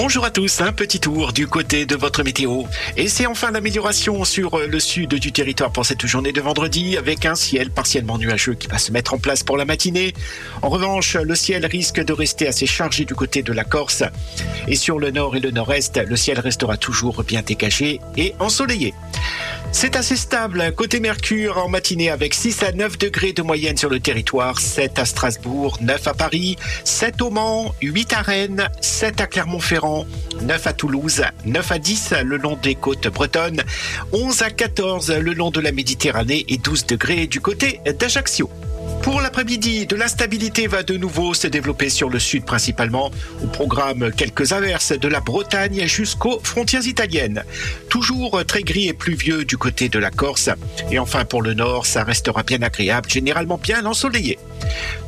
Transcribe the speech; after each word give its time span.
Bonjour 0.00 0.24
à 0.24 0.30
tous, 0.30 0.60
un 0.60 0.72
petit 0.72 1.00
tour 1.00 1.32
du 1.32 1.48
côté 1.48 1.84
de 1.84 1.96
votre 1.96 2.22
météo. 2.22 2.62
Et 2.96 3.08
c'est 3.08 3.26
enfin 3.26 3.50
l'amélioration 3.50 4.24
sur 4.24 4.56
le 4.56 4.78
sud 4.78 5.16
du 5.16 5.32
territoire 5.32 5.72
pour 5.72 5.84
cette 5.84 6.06
journée 6.06 6.30
de 6.30 6.40
vendredi 6.40 6.96
avec 6.96 7.26
un 7.26 7.34
ciel 7.34 7.72
partiellement 7.72 8.16
nuageux 8.16 8.54
qui 8.54 8.68
va 8.68 8.78
se 8.78 8.92
mettre 8.92 9.14
en 9.14 9.18
place 9.18 9.42
pour 9.42 9.56
la 9.56 9.64
matinée. 9.64 10.14
En 10.62 10.68
revanche, 10.68 11.16
le 11.16 11.34
ciel 11.34 11.66
risque 11.66 12.00
de 12.00 12.12
rester 12.12 12.46
assez 12.46 12.64
chargé 12.64 13.06
du 13.06 13.16
côté 13.16 13.42
de 13.42 13.52
la 13.52 13.64
Corse. 13.64 14.04
Et 14.68 14.76
sur 14.76 15.00
le 15.00 15.10
nord 15.10 15.34
et 15.34 15.40
le 15.40 15.50
nord-est, 15.50 15.96
le 15.96 16.14
ciel 16.14 16.38
restera 16.38 16.76
toujours 16.76 17.24
bien 17.24 17.42
dégagé 17.42 18.00
et 18.16 18.34
ensoleillé. 18.38 18.94
C'est 19.70 19.96
assez 19.96 20.16
stable. 20.16 20.72
Côté 20.74 20.98
Mercure, 20.98 21.58
en 21.58 21.68
matinée 21.68 22.10
avec 22.10 22.34
6 22.34 22.62
à 22.62 22.72
9 22.72 22.98
degrés 22.98 23.32
de 23.32 23.42
moyenne 23.42 23.76
sur 23.76 23.90
le 23.90 24.00
territoire, 24.00 24.58
7 24.58 24.98
à 24.98 25.04
Strasbourg, 25.04 25.78
9 25.80 26.08
à 26.08 26.14
Paris, 26.14 26.56
7 26.84 27.22
au 27.22 27.30
Mans, 27.30 27.74
8 27.82 28.12
à 28.14 28.22
Rennes, 28.22 28.68
7 28.80 29.20
à 29.20 29.26
Clermont-Ferrand, 29.26 30.06
9 30.42 30.66
à 30.66 30.72
Toulouse, 30.72 31.22
9 31.44 31.72
à 31.72 31.78
10 31.78 32.14
le 32.24 32.38
long 32.38 32.58
des 32.60 32.74
côtes 32.74 33.08
bretonnes, 33.08 33.62
11 34.12 34.42
à 34.42 34.50
14 34.50 35.12
le 35.12 35.34
long 35.34 35.50
de 35.50 35.60
la 35.60 35.70
Méditerranée 35.70 36.44
et 36.48 36.58
12 36.58 36.86
degrés 36.86 37.26
du 37.26 37.40
côté 37.40 37.80
d'Ajaccio. 37.98 38.50
Pour 39.02 39.20
l'après-midi, 39.20 39.86
de 39.86 39.96
l'instabilité 39.96 40.66
va 40.66 40.82
de 40.82 40.96
nouveau 40.96 41.34
se 41.34 41.46
développer 41.46 41.88
sur 41.88 42.10
le 42.10 42.18
sud 42.18 42.44
principalement. 42.44 43.10
Au 43.42 43.46
programme, 43.46 44.10
quelques 44.12 44.52
averses 44.52 44.92
de 44.92 45.08
la 45.08 45.20
Bretagne 45.20 45.86
jusqu'aux 45.86 46.40
frontières 46.42 46.86
italiennes. 46.86 47.44
Toujours 47.88 48.42
très 48.46 48.62
gris 48.62 48.88
et 48.88 48.92
pluvieux 48.92 49.44
du 49.44 49.56
côté 49.56 49.88
de 49.88 49.98
la 49.98 50.10
Corse. 50.10 50.50
Et 50.90 50.98
enfin 50.98 51.24
pour 51.24 51.42
le 51.42 51.54
nord, 51.54 51.86
ça 51.86 52.04
restera 52.04 52.42
bien 52.42 52.62
agréable, 52.62 53.08
généralement 53.08 53.58
bien 53.58 53.86
ensoleillé. 53.86 54.38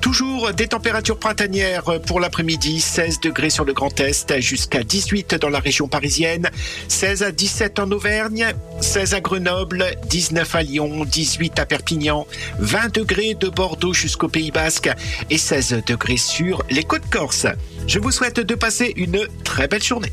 Toujours 0.01 0.53
des 0.53 0.67
températures 0.67 1.19
printanières 1.19 2.01
pour 2.07 2.21
l'après-midi, 2.21 2.81
16 2.81 3.21
degrés 3.21 3.51
sur 3.51 3.65
le 3.65 3.73
Grand 3.73 4.01
Est 4.01 4.41
jusqu'à 4.41 4.83
18 4.83 5.35
dans 5.35 5.51
la 5.51 5.61
région 5.61 5.89
parisienne, 5.89 6.51
16 6.89 7.23
à 7.23 7.33
17 7.33 7.79
en 7.79 7.91
Auvergne, 7.91 8.55
16 8.81 9.15
à 9.15 9.21
Grenoble, 9.21 9.85
19 10.09 10.55
à 10.55 10.63
Lyon, 10.63 11.05
18 11.05 11.59
à 11.59 11.67
Perpignan, 11.67 12.27
20 12.59 12.95
degrés 12.95 13.35
de 13.35 13.49
Bordeaux 13.49 13.93
jusqu'au 13.93 14.29
Pays 14.29 14.51
Basque 14.51 14.91
et 15.29 15.39
16 15.39 15.83
degrés 15.87 16.17
sur 16.17 16.63
les 16.71 16.85
côtes 16.85 17.09
corses. 17.11 17.47
Je 17.87 17.99
vous 17.99 18.11
souhaite 18.11 18.41
de 18.41 18.55
passer 18.55 18.93
une 18.97 19.27
très 19.45 19.69
belle 19.69 19.83
journée. 19.83 20.13